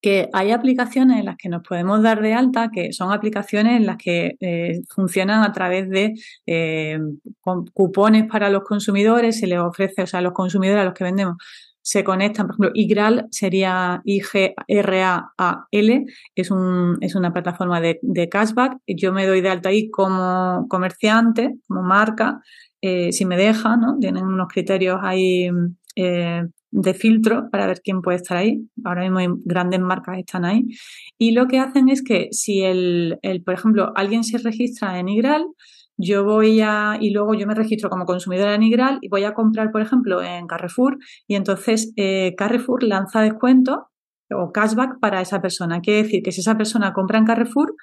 que 0.00 0.28
hay 0.32 0.52
aplicaciones 0.52 1.18
en 1.18 1.24
las 1.24 1.36
que 1.36 1.48
nos 1.48 1.62
podemos 1.62 2.02
dar 2.02 2.20
de 2.20 2.34
alta, 2.34 2.70
que 2.72 2.92
son 2.92 3.12
aplicaciones 3.12 3.76
en 3.76 3.86
las 3.86 3.96
que 3.96 4.36
eh, 4.40 4.82
funcionan 4.94 5.42
a 5.42 5.52
través 5.52 5.88
de 5.88 6.14
eh, 6.46 6.98
cupones 7.72 8.26
para 8.30 8.50
los 8.50 8.62
consumidores, 8.62 9.38
se 9.40 9.46
les 9.46 9.58
ofrece, 9.58 10.02
o 10.02 10.06
sea, 10.06 10.20
a 10.20 10.22
los 10.22 10.32
consumidores 10.32 10.82
a 10.82 10.84
los 10.84 10.94
que 10.94 11.04
vendemos, 11.04 11.36
se 11.86 12.02
conectan, 12.02 12.48
por 12.48 12.56
ejemplo, 12.56 12.72
IGRAL 12.74 13.28
sería 13.30 14.02
I-G-R-A-A-L, 14.04 16.04
es, 16.34 16.50
un, 16.50 16.98
es 17.00 17.14
una 17.14 17.32
plataforma 17.32 17.80
de, 17.80 18.28
cashback. 18.28 18.78
Yo 18.88 19.12
me 19.12 19.24
doy 19.24 19.40
de 19.40 19.50
alta 19.50 19.68
ahí 19.68 19.88
como 19.88 20.66
comerciante, 20.68 21.54
como 21.68 21.84
marca, 21.84 22.40
eh, 22.80 23.12
si 23.12 23.24
me 23.24 23.36
deja, 23.36 23.76
¿no? 23.76 23.98
Tienen 24.00 24.24
unos 24.24 24.48
criterios 24.48 24.98
ahí 25.00 25.48
eh, 25.94 26.42
de 26.72 26.94
filtro 26.94 27.48
para 27.52 27.68
ver 27.68 27.80
quién 27.84 28.02
puede 28.02 28.16
estar 28.16 28.36
ahí. 28.36 28.68
Ahora 28.84 29.02
mismo 29.02 29.18
hay 29.18 29.28
grandes 29.44 29.78
marcas 29.78 30.16
que 30.16 30.22
están 30.22 30.44
ahí. 30.44 30.64
Y 31.18 31.30
lo 31.30 31.46
que 31.46 31.60
hacen 31.60 31.88
es 31.88 32.02
que 32.02 32.30
si 32.32 32.62
el, 32.62 33.20
el 33.22 33.44
por 33.44 33.54
ejemplo, 33.54 33.92
alguien 33.94 34.24
se 34.24 34.38
registra 34.38 34.98
en 34.98 35.08
Igral, 35.08 35.44
yo 35.96 36.24
voy 36.24 36.60
a, 36.60 36.98
y 37.00 37.10
luego 37.10 37.34
yo 37.34 37.46
me 37.46 37.54
registro 37.54 37.88
como 37.90 38.04
consumidora 38.04 38.54
en 38.54 38.62
Igral 38.62 38.98
y 39.00 39.08
voy 39.08 39.24
a 39.24 39.34
comprar, 39.34 39.70
por 39.70 39.80
ejemplo, 39.80 40.22
en 40.22 40.46
Carrefour 40.46 40.98
y 41.26 41.36
entonces 41.36 41.92
eh, 41.96 42.34
Carrefour 42.36 42.82
lanza 42.82 43.22
descuento 43.22 43.88
o 44.30 44.52
cashback 44.52 44.98
para 45.00 45.20
esa 45.20 45.40
persona. 45.40 45.80
Quiere 45.80 46.02
decir 46.02 46.22
que 46.22 46.32
si 46.32 46.40
esa 46.40 46.56
persona 46.56 46.92
compra 46.92 47.18
en 47.18 47.24
Carrefour, 47.24 47.74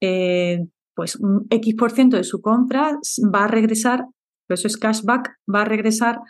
eh, 0.00 0.60
pues 0.94 1.16
un 1.16 1.46
X 1.50 1.74
por 1.74 1.90
ciento 1.90 2.16
de 2.16 2.24
su 2.24 2.40
compra 2.40 2.98
va 3.34 3.44
a 3.44 3.48
regresar, 3.48 4.04
por 4.46 4.54
eso 4.54 4.68
es 4.68 4.76
cashback, 4.76 5.36
va 5.52 5.62
a 5.62 5.64
regresar 5.64 6.20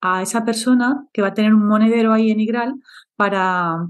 a 0.00 0.22
esa 0.22 0.44
persona 0.44 1.06
que 1.12 1.22
va 1.22 1.28
a 1.28 1.34
tener 1.34 1.54
un 1.54 1.66
monedero 1.66 2.12
ahí 2.12 2.30
en 2.30 2.40
Igral 2.40 2.74
para, 3.16 3.86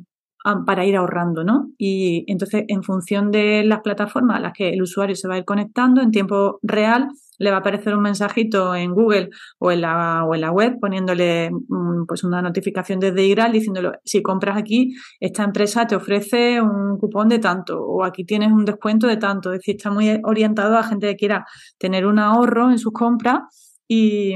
para 0.66 0.84
ir 0.84 0.96
ahorrando, 0.96 1.44
¿no? 1.44 1.70
Y 1.78 2.24
entonces, 2.28 2.64
en 2.68 2.82
función 2.82 3.30
de 3.30 3.64
las 3.64 3.80
plataformas 3.80 4.36
a 4.36 4.40
las 4.40 4.52
que 4.52 4.70
el 4.70 4.82
usuario 4.82 5.16
se 5.16 5.28
va 5.28 5.34
a 5.34 5.38
ir 5.38 5.44
conectando, 5.44 6.00
en 6.00 6.10
tiempo 6.10 6.58
real 6.62 7.08
le 7.38 7.50
va 7.50 7.56
a 7.56 7.60
aparecer 7.60 7.94
un 7.94 8.02
mensajito 8.02 8.74
en 8.74 8.92
Google 8.94 9.28
o 9.58 9.70
en 9.70 9.82
la, 9.82 10.24
o 10.24 10.34
en 10.34 10.40
la 10.40 10.50
web 10.50 10.78
poniéndole 10.80 11.50
mm, 11.50 12.06
pues 12.06 12.24
una 12.24 12.40
notificación 12.40 12.98
desde 13.00 13.24
IGRAL 13.26 13.52
diciéndole 13.52 13.90
si 14.04 14.22
compras 14.22 14.56
aquí, 14.56 14.94
esta 15.20 15.44
empresa 15.44 15.86
te 15.86 15.96
ofrece 15.96 16.60
un 16.60 16.96
cupón 16.98 17.28
de 17.28 17.38
tanto 17.38 17.78
o 17.82 18.04
aquí 18.04 18.24
tienes 18.24 18.52
un 18.52 18.64
descuento 18.64 19.06
de 19.06 19.16
tanto. 19.16 19.52
Es 19.52 19.58
decir, 19.58 19.76
está 19.76 19.90
muy 19.90 20.20
orientado 20.24 20.78
a 20.78 20.82
gente 20.82 21.08
que 21.08 21.16
quiera 21.16 21.44
tener 21.78 22.06
un 22.06 22.18
ahorro 22.18 22.70
en 22.70 22.78
sus 22.78 22.92
compras 22.92 23.40
y, 23.88 24.34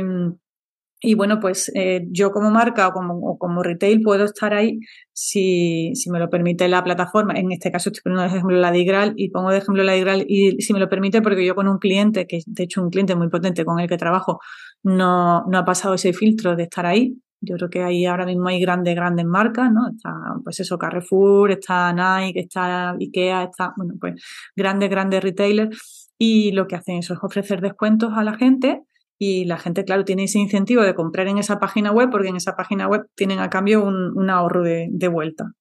y 1.02 1.14
bueno, 1.14 1.40
pues 1.40 1.72
eh, 1.74 2.06
yo 2.10 2.30
como 2.30 2.50
marca 2.50 2.88
o 2.88 2.92
como, 2.92 3.38
como, 3.38 3.62
retail 3.62 4.02
puedo 4.02 4.24
estar 4.24 4.52
ahí 4.52 4.80
si, 5.12 5.92
si, 5.94 6.10
me 6.10 6.18
lo 6.18 6.28
permite 6.28 6.68
la 6.68 6.84
plataforma. 6.84 7.32
En 7.34 7.50
este 7.52 7.70
caso 7.72 7.88
estoy 7.88 8.02
poniendo 8.02 8.22
de 8.22 8.36
ejemplo 8.36 8.56
la 8.58 8.70
Digral 8.70 9.14
y 9.16 9.30
pongo 9.30 9.50
de 9.50 9.58
ejemplo 9.58 9.82
la 9.82 9.94
Digral 9.94 10.26
y 10.28 10.60
si 10.60 10.74
me 10.74 10.78
lo 10.78 10.90
permite 10.90 11.22
porque 11.22 11.46
yo 11.46 11.54
con 11.54 11.68
un 11.68 11.78
cliente, 11.78 12.26
que 12.26 12.40
de 12.44 12.64
hecho 12.64 12.82
un 12.82 12.90
cliente 12.90 13.16
muy 13.16 13.30
potente 13.30 13.64
con 13.64 13.80
el 13.80 13.88
que 13.88 13.96
trabajo, 13.96 14.40
no, 14.82 15.46
no 15.46 15.58
ha 15.58 15.64
pasado 15.64 15.94
ese 15.94 16.12
filtro 16.12 16.54
de 16.54 16.64
estar 16.64 16.84
ahí. 16.84 17.16
Yo 17.40 17.56
creo 17.56 17.70
que 17.70 17.82
ahí 17.82 18.04
ahora 18.04 18.26
mismo 18.26 18.48
hay 18.48 18.60
grandes, 18.60 18.94
grandes 18.94 19.24
marcas, 19.24 19.72
¿no? 19.72 19.88
Está, 19.88 20.12
pues 20.44 20.60
eso, 20.60 20.76
Carrefour, 20.76 21.50
está 21.52 21.94
Nike, 21.94 22.40
está 22.40 22.90
Ikea, 22.90 23.44
está, 23.44 23.72
bueno, 23.76 23.94
pues 23.98 24.22
grandes, 24.54 24.90
grandes 24.90 25.22
retailers. 25.22 26.10
Y 26.18 26.52
lo 26.52 26.66
que 26.66 26.76
hacen 26.76 26.98
es 26.98 27.10
ofrecer 27.10 27.62
descuentos 27.62 28.12
a 28.14 28.22
la 28.22 28.34
gente 28.36 28.82
y 29.22 29.44
la 29.44 29.58
gente, 29.58 29.84
claro, 29.84 30.06
tiene 30.06 30.24
ese 30.24 30.38
incentivo 30.38 30.82
de 30.82 30.94
comprar 30.94 31.28
en 31.28 31.36
esa 31.36 31.60
página 31.60 31.92
web 31.92 32.08
porque 32.10 32.28
en 32.28 32.36
esa 32.36 32.56
página 32.56 32.88
web 32.88 33.02
tienen 33.14 33.38
a 33.38 33.50
cambio 33.50 33.84
un, 33.84 34.30
ahorro 34.30 34.62
de, 34.62 35.08
vuelta. 35.08 35.52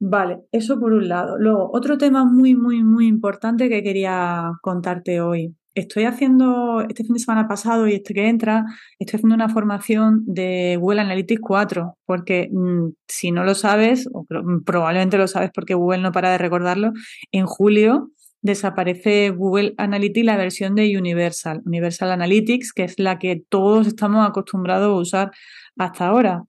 Vale, 0.00 0.38
eso 0.50 0.80
por 0.80 0.94
un 0.94 1.08
lado. 1.08 1.36
Luego, 1.38 1.70
otro 1.74 1.98
tema 1.98 2.24
muy, 2.24 2.54
muy, 2.54 2.82
muy 2.82 3.06
importante 3.06 3.68
que 3.68 3.82
quería 3.82 4.52
contarte 4.62 5.20
hoy. 5.20 5.54
Estoy 5.74 6.04
haciendo, 6.04 6.80
este 6.88 7.04
fin 7.04 7.12
de 7.12 7.20
semana 7.20 7.46
pasado 7.46 7.86
y 7.86 7.92
este 7.92 8.14
que 8.14 8.28
entra, 8.28 8.64
estoy 8.98 9.18
haciendo 9.18 9.34
una 9.34 9.50
formación 9.50 10.22
de 10.24 10.78
Google 10.80 11.02
Analytics 11.02 11.42
4, 11.42 11.98
porque 12.06 12.48
mm, 12.50 12.92
si 13.06 13.30
no 13.30 13.44
lo 13.44 13.54
sabes, 13.54 14.08
o 14.10 14.24
probablemente 14.64 15.18
lo 15.18 15.28
sabes 15.28 15.50
porque 15.54 15.74
Google 15.74 16.00
no 16.00 16.12
para 16.12 16.30
de 16.30 16.38
recordarlo, 16.38 16.92
en 17.30 17.44
julio 17.44 18.10
desaparece 18.42 19.30
Google 19.30 19.74
Analytics 19.78 20.26
la 20.26 20.36
versión 20.36 20.74
de 20.74 20.96
Universal, 20.96 21.62
Universal 21.64 22.12
Analytics, 22.12 22.72
que 22.72 22.84
es 22.84 22.98
la 22.98 23.18
que 23.18 23.42
todos 23.48 23.86
estamos 23.86 24.26
acostumbrados 24.28 24.88
a 24.88 25.00
usar 25.00 25.30
hasta 25.76 26.06
ahora. 26.06 26.42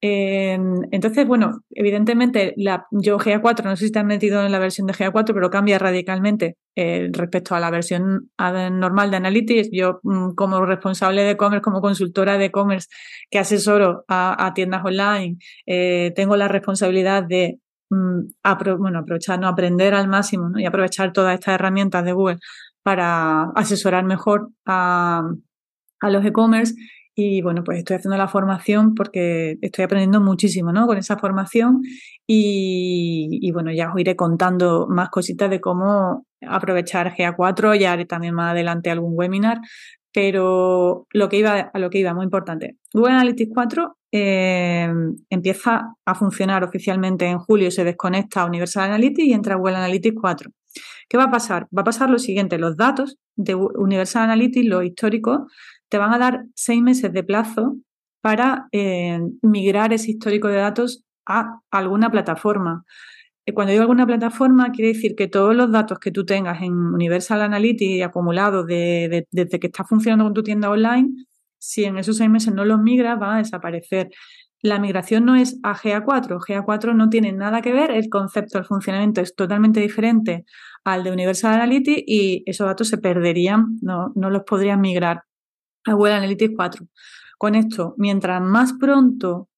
entonces, 0.00 1.26
bueno, 1.26 1.60
evidentemente 1.70 2.54
la, 2.56 2.86
yo 2.92 3.18
GA4, 3.18 3.64
no 3.64 3.76
sé 3.76 3.86
si 3.86 3.92
te 3.92 3.98
has 3.98 4.04
metido 4.04 4.44
en 4.44 4.52
la 4.52 4.60
versión 4.60 4.86
de 4.86 4.94
GA4, 4.94 5.34
pero 5.34 5.50
cambia 5.50 5.78
radicalmente 5.78 6.56
eh, 6.76 7.08
respecto 7.12 7.56
a 7.56 7.60
la 7.60 7.70
versión 7.70 8.30
normal 8.38 9.10
de 9.10 9.16
Analytics. 9.16 9.70
Yo, 9.72 10.00
mm, 10.04 10.34
como 10.34 10.64
responsable 10.64 11.22
de 11.22 11.32
e-commerce, 11.32 11.62
como 11.62 11.80
consultora 11.80 12.38
de 12.38 12.46
e-commerce 12.46 12.88
que 13.30 13.40
asesoro 13.40 14.04
a, 14.08 14.52
tiendas 14.54 14.84
online, 14.84 15.38
eh, 15.66 16.12
tengo 16.14 16.36
la 16.36 16.48
responsabilidad 16.48 17.24
de 17.24 17.58
Mm, 17.90 18.28
bueno, 18.78 18.98
aprovechar, 19.00 19.40
no 19.40 19.48
aprender 19.48 19.94
al 19.94 20.08
máximo 20.08 20.50
y 20.58 20.66
aprovechar 20.66 21.12
todas 21.12 21.34
estas 21.34 21.54
herramientas 21.54 22.04
de 22.04 22.12
Google 22.12 22.38
para 22.82 23.44
asesorar 23.54 24.04
mejor 24.04 24.50
a, 24.66 25.22
los 26.02 26.24
e-commerce. 26.24 26.74
Y 27.14 27.42
bueno, 27.42 27.64
pues 27.64 27.78
estoy 27.78 27.96
haciendo 27.96 28.16
la 28.16 28.28
formación 28.28 28.94
porque 28.94 29.58
estoy 29.60 29.84
aprendiendo 29.84 30.20
muchísimo, 30.20 30.72
¿no? 30.72 30.86
Con 30.86 30.98
esa 30.98 31.18
formación 31.18 31.82
y, 32.26 33.50
bueno, 33.52 33.72
ya 33.72 33.92
os 33.92 34.00
iré 34.00 34.14
contando 34.16 34.86
más 34.88 35.08
cositas 35.10 35.50
de 35.50 35.60
cómo 35.60 36.24
aprovechar 36.46 37.14
GA4, 37.16 37.74
ya 37.78 37.92
haré 37.92 38.06
también 38.06 38.34
más 38.34 38.52
adelante 38.52 38.90
algún 38.90 39.14
webinar, 39.16 39.58
pero 40.12 41.06
lo 41.12 41.28
que 41.28 41.38
iba, 41.38 41.70
a 41.74 41.78
lo 41.80 41.90
que 41.90 41.98
iba, 41.98 42.14
muy 42.14 42.24
importante. 42.24 42.76
Google 42.94 43.14
Analytics 43.14 43.50
4 43.52 43.97
eh, 44.12 44.90
empieza 45.30 45.94
a 46.04 46.14
funcionar 46.14 46.64
oficialmente 46.64 47.26
en 47.26 47.38
julio, 47.38 47.70
se 47.70 47.84
desconecta 47.84 48.42
a 48.42 48.46
Universal 48.46 48.84
Analytics 48.84 49.28
y 49.28 49.32
entra 49.32 49.56
Google 49.56 49.76
Analytics 49.76 50.16
4. 50.20 50.50
¿Qué 51.08 51.16
va 51.16 51.24
a 51.24 51.30
pasar? 51.30 51.66
Va 51.76 51.82
a 51.82 51.84
pasar 51.84 52.10
lo 52.10 52.18
siguiente, 52.18 52.58
los 52.58 52.76
datos 52.76 53.18
de 53.36 53.54
Universal 53.54 54.24
Analytics, 54.24 54.66
los 54.66 54.84
históricos, 54.84 55.40
te 55.88 55.98
van 55.98 56.12
a 56.12 56.18
dar 56.18 56.44
seis 56.54 56.82
meses 56.82 57.12
de 57.12 57.22
plazo 57.22 57.76
para 58.20 58.68
eh, 58.72 59.20
migrar 59.42 59.92
ese 59.92 60.10
histórico 60.10 60.48
de 60.48 60.56
datos 60.56 61.04
a 61.26 61.60
alguna 61.70 62.10
plataforma. 62.10 62.84
Eh, 63.46 63.54
cuando 63.54 63.70
digo 63.72 63.82
alguna 63.82 64.06
plataforma, 64.06 64.72
quiere 64.72 64.92
decir 64.92 65.14
que 65.16 65.28
todos 65.28 65.54
los 65.56 65.70
datos 65.72 65.98
que 65.98 66.10
tú 66.10 66.26
tengas 66.26 66.60
en 66.62 66.72
Universal 66.72 67.40
Analytics 67.42 68.04
acumulados 68.04 68.66
desde 68.66 69.60
que 69.60 69.66
está 69.66 69.84
funcionando 69.84 70.24
con 70.24 70.34
tu 70.34 70.42
tienda 70.42 70.70
online, 70.70 71.26
si 71.58 71.84
en 71.84 71.98
esos 71.98 72.16
seis 72.16 72.30
meses 72.30 72.54
no 72.54 72.64
los 72.64 72.80
migras, 72.80 73.18
van 73.18 73.36
a 73.36 73.38
desaparecer. 73.38 74.10
La 74.60 74.78
migración 74.80 75.24
no 75.24 75.36
es 75.36 75.58
a 75.62 75.74
GA4. 75.74 76.38
GA4 76.38 76.94
no 76.94 77.08
tiene 77.08 77.32
nada 77.32 77.62
que 77.62 77.72
ver, 77.72 77.90
el 77.90 78.08
concepto, 78.08 78.58
el 78.58 78.64
funcionamiento 78.64 79.20
es 79.20 79.34
totalmente 79.34 79.80
diferente 79.80 80.44
al 80.84 81.04
de 81.04 81.12
Universal 81.12 81.54
Analytics 81.54 82.02
y 82.06 82.42
esos 82.46 82.66
datos 82.66 82.88
se 82.88 82.98
perderían, 82.98 83.78
no, 83.82 84.12
no 84.16 84.30
los 84.30 84.42
podrían 84.42 84.80
migrar 84.80 85.22
a 85.86 85.92
Google 85.92 86.14
Analytics 86.14 86.54
4. 86.56 86.86
Con 87.38 87.54
esto, 87.54 87.94
mientras 87.98 88.42
más 88.42 88.72
pronto 88.72 89.48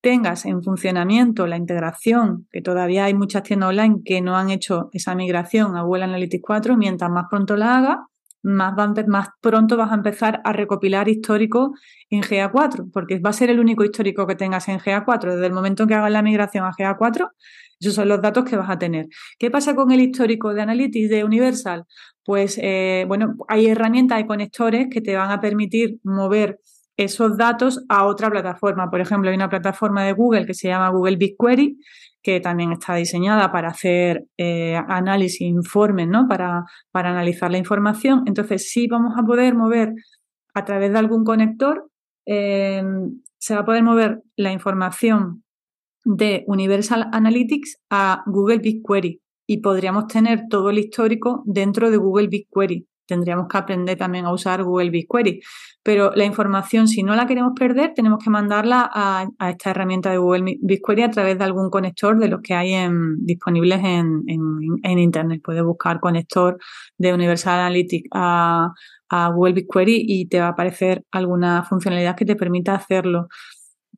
tengas 0.00 0.46
en 0.46 0.62
funcionamiento 0.62 1.46
la 1.46 1.56
integración, 1.56 2.48
que 2.50 2.62
todavía 2.62 3.04
hay 3.04 3.14
muchas 3.14 3.42
tiendas 3.42 3.68
online 3.68 4.00
que 4.04 4.20
no 4.20 4.36
han 4.36 4.50
hecho 4.50 4.88
esa 4.92 5.14
migración 5.14 5.76
a 5.76 5.82
Google 5.82 6.04
Analytics 6.04 6.42
4, 6.44 6.76
mientras 6.76 7.10
más 7.10 7.26
pronto 7.30 7.56
la 7.56 7.78
hagas, 7.78 7.98
más, 8.42 8.74
más 9.06 9.28
pronto 9.40 9.76
vas 9.76 9.90
a 9.92 9.94
empezar 9.94 10.40
a 10.44 10.52
recopilar 10.52 11.08
histórico 11.08 11.74
en 12.08 12.22
GA4, 12.22 12.90
porque 12.92 13.18
va 13.18 13.30
a 13.30 13.34
ser 13.34 13.50
el 13.50 13.60
único 13.60 13.84
histórico 13.84 14.26
que 14.26 14.34
tengas 14.34 14.68
en 14.68 14.78
GA4. 14.78 15.34
Desde 15.34 15.46
el 15.46 15.52
momento 15.52 15.82
en 15.82 15.88
que 15.88 15.94
hagas 15.94 16.10
la 16.10 16.22
migración 16.22 16.64
a 16.64 16.72
GA4, 16.72 17.30
esos 17.80 17.94
son 17.94 18.08
los 18.08 18.20
datos 18.20 18.44
que 18.44 18.56
vas 18.56 18.70
a 18.70 18.78
tener. 18.78 19.06
¿Qué 19.38 19.50
pasa 19.50 19.74
con 19.74 19.90
el 19.90 20.00
histórico 20.00 20.52
de 20.54 20.62
Analytics 20.62 21.08
de 21.08 21.24
Universal? 21.24 21.84
Pues, 22.24 22.58
eh, 22.62 23.04
bueno, 23.08 23.36
hay 23.48 23.66
herramientas 23.66 24.20
y 24.20 24.26
conectores 24.26 24.88
que 24.90 25.00
te 25.00 25.16
van 25.16 25.30
a 25.30 25.40
permitir 25.40 25.98
mover 26.02 26.58
esos 26.96 27.38
datos 27.38 27.82
a 27.88 28.04
otra 28.04 28.30
plataforma. 28.30 28.90
Por 28.90 29.00
ejemplo, 29.00 29.30
hay 29.30 29.36
una 29.36 29.48
plataforma 29.48 30.04
de 30.04 30.12
Google 30.12 30.44
que 30.44 30.54
se 30.54 30.68
llama 30.68 30.90
Google 30.90 31.16
BigQuery, 31.16 31.78
que 32.22 32.40
también 32.40 32.72
está 32.72 32.94
diseñada 32.94 33.50
para 33.52 33.68
hacer 33.68 34.26
eh, 34.36 34.76
análisis, 34.88 35.40
informes, 35.40 36.08
¿no? 36.08 36.28
Para, 36.28 36.64
para 36.90 37.10
analizar 37.10 37.50
la 37.50 37.58
información. 37.58 38.24
Entonces, 38.26 38.70
sí 38.70 38.86
vamos 38.88 39.14
a 39.16 39.22
poder 39.22 39.54
mover 39.54 39.92
a 40.54 40.64
través 40.64 40.92
de 40.92 40.98
algún 40.98 41.24
conector, 41.24 41.88
eh, 42.26 42.82
se 43.38 43.54
va 43.54 43.60
a 43.60 43.64
poder 43.64 43.82
mover 43.82 44.22
la 44.36 44.52
información 44.52 45.44
de 46.04 46.44
Universal 46.46 47.08
Analytics 47.12 47.78
a 47.90 48.22
Google 48.26 48.58
BigQuery 48.58 49.20
y 49.46 49.58
podríamos 49.58 50.06
tener 50.06 50.42
todo 50.48 50.70
el 50.70 50.78
histórico 50.78 51.42
dentro 51.46 51.90
de 51.90 51.96
Google 51.96 52.28
BigQuery 52.28 52.86
tendríamos 53.10 53.48
que 53.48 53.58
aprender 53.58 53.98
también 53.98 54.24
a 54.24 54.32
usar 54.32 54.62
Google 54.62 54.90
BigQuery. 54.90 55.40
Pero 55.82 56.12
la 56.14 56.24
información, 56.24 56.86
si 56.88 57.02
no 57.02 57.16
la 57.16 57.26
queremos 57.26 57.52
perder, 57.58 57.92
tenemos 57.94 58.22
que 58.22 58.30
mandarla 58.30 58.88
a, 58.92 59.26
esta 59.50 59.70
herramienta 59.70 60.10
de 60.10 60.18
Google 60.18 60.58
BigQuery 60.60 61.02
a 61.02 61.10
través 61.10 61.38
de 61.38 61.44
algún 61.44 61.70
conector 61.70 62.18
de 62.18 62.28
los 62.28 62.40
que 62.42 62.54
hay 62.54 62.74
disponibles 63.18 63.80
en, 63.82 64.22
Internet. 64.82 65.40
Puedes 65.42 65.64
buscar 65.64 66.00
conector 66.00 66.58
de 66.98 67.12
Universal 67.12 67.60
Analytics 67.60 68.08
a, 68.12 68.72
a 69.08 69.28
Google 69.30 69.54
BigQuery 69.54 70.04
y 70.06 70.28
te 70.28 70.38
va 70.40 70.46
a 70.46 70.50
aparecer 70.50 71.04
alguna 71.10 71.64
funcionalidad 71.64 72.16
que 72.16 72.24
te 72.24 72.36
permita 72.36 72.74
hacerlo. 72.74 73.28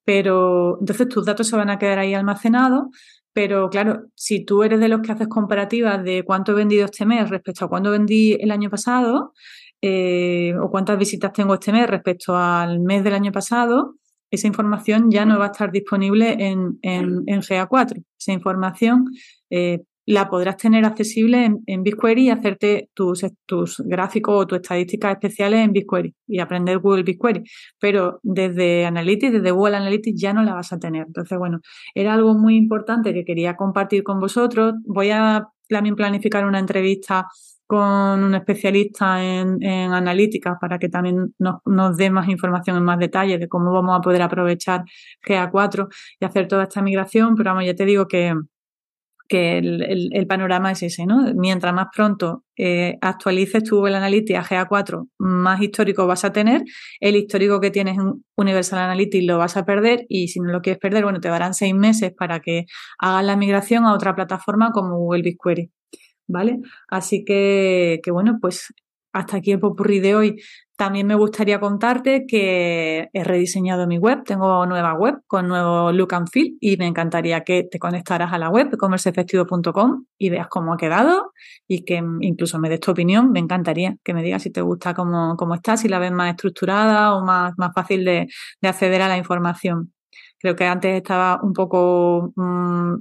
Pero 0.04 0.78
entonces 0.80 1.08
tus 1.08 1.24
datos 1.26 1.46
se 1.48 1.56
van 1.56 1.70
a 1.70 1.78
quedar 1.78 1.98
ahí 1.98 2.14
almacenados 2.14 2.86
pero 3.32 3.70
claro, 3.70 4.06
si 4.14 4.44
tú 4.44 4.62
eres 4.62 4.80
de 4.80 4.88
los 4.88 5.00
que 5.00 5.12
haces 5.12 5.28
comparativas 5.28 6.02
de 6.04 6.22
cuánto 6.24 6.52
he 6.52 6.54
vendido 6.54 6.84
este 6.84 7.06
mes 7.06 7.30
respecto 7.30 7.64
a 7.64 7.68
cuánto 7.68 7.90
vendí 7.90 8.34
el 8.34 8.50
año 8.50 8.70
pasado, 8.70 9.32
eh, 9.80 10.54
o 10.60 10.70
cuántas 10.70 10.98
visitas 10.98 11.32
tengo 11.32 11.54
este 11.54 11.72
mes 11.72 11.88
respecto 11.88 12.36
al 12.36 12.80
mes 12.80 13.02
del 13.02 13.14
año 13.14 13.32
pasado, 13.32 13.96
esa 14.30 14.46
información 14.46 15.10
ya 15.10 15.26
no 15.26 15.38
va 15.38 15.46
a 15.46 15.50
estar 15.50 15.70
disponible 15.70 16.32
en, 16.38 16.78
en, 16.82 17.24
en 17.26 17.42
GA4. 17.42 18.02
Esa 18.18 18.32
información 18.32 19.06
eh, 19.50 19.82
la 20.06 20.28
podrás 20.28 20.56
tener 20.56 20.84
accesible 20.84 21.44
en, 21.44 21.62
en, 21.66 21.82
BigQuery 21.82 22.26
y 22.26 22.30
hacerte 22.30 22.90
tus, 22.94 23.24
tus 23.46 23.80
gráficos 23.84 24.42
o 24.42 24.46
tus 24.46 24.58
estadísticas 24.58 25.12
especiales 25.12 25.60
en 25.60 25.72
BigQuery 25.72 26.14
y 26.26 26.40
aprender 26.40 26.78
Google 26.78 27.04
BigQuery. 27.04 27.44
Pero 27.78 28.18
desde 28.22 28.84
Analytics, 28.86 29.32
desde 29.32 29.50
Google 29.50 29.76
Analytics 29.76 30.20
ya 30.20 30.32
no 30.32 30.42
la 30.42 30.54
vas 30.54 30.72
a 30.72 30.78
tener. 30.78 31.04
Entonces, 31.06 31.38
bueno, 31.38 31.60
era 31.94 32.14
algo 32.14 32.34
muy 32.34 32.56
importante 32.56 33.14
que 33.14 33.24
quería 33.24 33.56
compartir 33.56 34.02
con 34.02 34.18
vosotros. 34.18 34.74
Voy 34.84 35.10
a 35.10 35.48
también 35.68 35.96
planificar 35.96 36.44
una 36.44 36.58
entrevista 36.58 37.26
con 37.66 38.22
un 38.22 38.34
especialista 38.34 39.24
en, 39.24 39.62
en 39.62 39.92
analítica 39.94 40.58
para 40.60 40.78
que 40.78 40.90
también 40.90 41.34
nos, 41.38 41.60
nos, 41.64 41.96
dé 41.96 42.10
más 42.10 42.28
información 42.28 42.76
en 42.76 42.84
más 42.84 42.98
detalle 42.98 43.38
de 43.38 43.48
cómo 43.48 43.72
vamos 43.72 43.96
a 43.96 44.02
poder 44.02 44.20
aprovechar 44.20 44.82
GA4 45.26 45.88
y 46.20 46.24
hacer 46.26 46.48
toda 46.48 46.64
esta 46.64 46.82
migración. 46.82 47.34
Pero 47.34 47.50
vamos, 47.50 47.64
ya 47.64 47.74
te 47.74 47.86
digo 47.86 48.06
que, 48.08 48.34
que 49.32 49.56
el, 49.56 50.10
el, 50.12 50.26
panorama 50.26 50.72
es 50.72 50.82
ese, 50.82 51.06
¿no? 51.06 51.32
Mientras 51.34 51.72
más 51.72 51.86
pronto 51.90 52.44
eh, 52.54 52.98
actualices 53.00 53.64
tu 53.64 53.76
Google 53.76 53.96
Analytics 53.96 54.38
a 54.38 54.44
GA4, 54.44 55.08
más 55.20 55.62
histórico 55.62 56.06
vas 56.06 56.26
a 56.26 56.34
tener. 56.34 56.64
El 57.00 57.16
histórico 57.16 57.58
que 57.58 57.70
tienes 57.70 57.96
en 57.96 58.22
Universal 58.36 58.80
Analytics 58.80 59.24
lo 59.24 59.38
vas 59.38 59.56
a 59.56 59.64
perder 59.64 60.04
y 60.10 60.28
si 60.28 60.38
no 60.38 60.52
lo 60.52 60.60
quieres 60.60 60.78
perder, 60.78 61.04
bueno, 61.04 61.18
te 61.18 61.28
darán 61.28 61.54
seis 61.54 61.74
meses 61.74 62.12
para 62.14 62.40
que 62.40 62.66
hagas 62.98 63.24
la 63.24 63.36
migración 63.36 63.86
a 63.86 63.94
otra 63.94 64.14
plataforma 64.14 64.70
como 64.70 64.98
Google 64.98 65.22
BigQuery. 65.22 65.70
¿Vale? 66.28 66.58
Así 66.88 67.24
que, 67.24 68.00
que 68.02 68.10
bueno, 68.10 68.36
pues 68.38 68.66
hasta 69.14 69.38
aquí 69.38 69.52
el 69.52 69.60
popurrí 69.60 70.00
de 70.00 70.14
hoy. 70.14 70.36
También 70.82 71.06
me 71.06 71.14
gustaría 71.14 71.60
contarte 71.60 72.26
que 72.26 73.08
he 73.12 73.22
rediseñado 73.22 73.86
mi 73.86 73.98
web, 73.98 74.24
tengo 74.24 74.66
nueva 74.66 74.94
web 74.94 75.20
con 75.28 75.46
nuevo 75.46 75.92
look 75.92 76.12
and 76.12 76.28
feel 76.28 76.56
y 76.60 76.76
me 76.76 76.88
encantaría 76.88 77.44
que 77.44 77.62
te 77.62 77.78
conectaras 77.78 78.32
a 78.32 78.38
la 78.38 78.50
web 78.50 78.76
comerceefectivo.com 78.76 80.06
y 80.18 80.30
veas 80.30 80.48
cómo 80.48 80.72
ha 80.72 80.76
quedado 80.76 81.34
y 81.68 81.84
que 81.84 82.02
incluso 82.22 82.58
me 82.58 82.68
des 82.68 82.80
tu 82.80 82.90
opinión. 82.90 83.30
Me 83.30 83.38
encantaría 83.38 83.94
que 84.02 84.12
me 84.12 84.24
digas 84.24 84.42
si 84.42 84.50
te 84.50 84.60
gusta 84.60 84.92
cómo, 84.92 85.36
cómo 85.36 85.54
está, 85.54 85.76
si 85.76 85.88
la 85.88 86.00
ves 86.00 86.10
más 86.10 86.30
estructurada 86.30 87.14
o 87.14 87.24
más, 87.24 87.52
más 87.58 87.72
fácil 87.72 88.04
de, 88.04 88.26
de 88.60 88.68
acceder 88.68 89.02
a 89.02 89.06
la 89.08 89.18
información. 89.18 89.92
Creo 90.40 90.56
que 90.56 90.64
antes 90.64 90.96
estaba 90.96 91.38
un 91.44 91.52
poco, 91.52 92.32
mmm, 92.34 92.94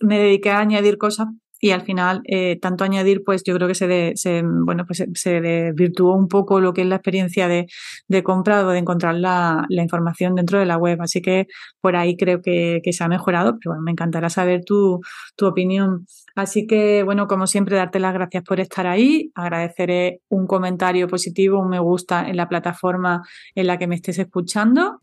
me 0.00 0.18
dediqué 0.18 0.48
a 0.48 0.60
añadir 0.60 0.96
cosas 0.96 1.26
y 1.64 1.70
al 1.70 1.82
final 1.82 2.22
eh, 2.24 2.58
tanto 2.60 2.82
añadir 2.82 3.22
pues 3.24 3.44
yo 3.44 3.54
creo 3.54 3.68
que 3.68 3.76
se, 3.76 3.86
de, 3.86 4.12
se 4.16 4.42
bueno 4.44 4.84
pues 4.84 5.04
se, 5.14 5.40
desvirtuó 5.40 6.12
un 6.16 6.26
poco 6.26 6.60
lo 6.60 6.74
que 6.74 6.80
es 6.80 6.88
la 6.88 6.96
experiencia 6.96 7.46
de, 7.46 7.68
de 8.08 8.22
compra 8.24 8.66
o 8.66 8.70
de 8.70 8.78
encontrar 8.78 9.14
la, 9.14 9.64
la, 9.68 9.82
información 9.82 10.34
dentro 10.34 10.58
de 10.58 10.66
la 10.66 10.76
web. 10.76 11.00
Así 11.00 11.22
que 11.22 11.46
por 11.80 11.94
ahí 11.94 12.16
creo 12.16 12.42
que, 12.42 12.80
que 12.82 12.92
se 12.92 13.04
ha 13.04 13.08
mejorado 13.08 13.58
pero 13.60 13.74
bueno, 13.74 13.82
me 13.84 13.92
encantará 13.92 14.28
saber 14.28 14.64
tu, 14.64 15.00
tu 15.36 15.46
opinión. 15.46 16.04
Así 16.34 16.66
que 16.66 17.04
bueno 17.04 17.28
como 17.28 17.46
siempre 17.46 17.76
darte 17.76 18.00
las 18.00 18.12
gracias 18.12 18.42
por 18.42 18.58
estar 18.58 18.88
ahí. 18.88 19.30
Agradeceré 19.36 20.20
un 20.30 20.48
comentario 20.48 21.06
positivo 21.06 21.60
un 21.60 21.68
me 21.68 21.78
gusta 21.78 22.28
en 22.28 22.36
la 22.36 22.48
plataforma 22.48 23.22
en 23.54 23.68
la 23.68 23.78
que 23.78 23.86
me 23.86 23.94
estés 23.94 24.18
escuchando 24.18 25.00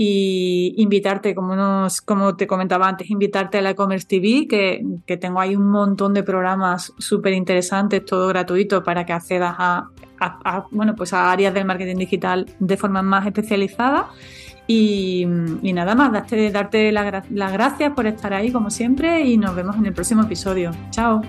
y 0.00 0.74
invitarte, 0.76 1.34
como, 1.34 1.56
nos, 1.56 2.00
como 2.00 2.36
te 2.36 2.46
comentaba 2.46 2.88
antes, 2.88 3.10
invitarte 3.10 3.58
a 3.58 3.62
la 3.62 3.70
e-commerce 3.70 4.06
TV, 4.06 4.46
que, 4.46 4.86
que, 5.04 5.16
tengo 5.16 5.40
ahí 5.40 5.56
un 5.56 5.68
montón 5.68 6.14
de 6.14 6.22
programas 6.22 6.92
súper 6.98 7.32
interesantes, 7.32 8.04
todo 8.04 8.28
gratuito, 8.28 8.84
para 8.84 9.04
que 9.04 9.12
accedas 9.12 9.56
a, 9.58 9.88
bueno, 10.70 10.94
pues 10.94 11.12
a 11.12 11.32
áreas 11.32 11.52
del 11.52 11.64
marketing 11.64 11.96
digital 11.96 12.46
de 12.60 12.76
forma 12.76 13.02
más 13.02 13.26
especializada. 13.26 14.06
Y, 14.68 15.26
nada 15.26 15.96
más, 15.96 16.12
darte, 16.12 16.50
darte 16.52 16.92
las 16.92 17.28
la 17.30 17.50
gracias 17.50 17.92
por 17.92 18.06
estar 18.06 18.32
ahí, 18.32 18.52
como 18.52 18.70
siempre, 18.70 19.26
y 19.26 19.36
nos 19.36 19.56
vemos 19.56 19.76
en 19.76 19.86
el 19.86 19.94
próximo 19.94 20.22
episodio. 20.22 20.70
Chao. 20.90 21.22